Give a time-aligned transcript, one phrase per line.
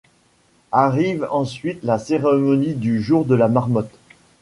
[0.71, 3.93] Arrive ensuite la cérémonie du jour de la marmotte.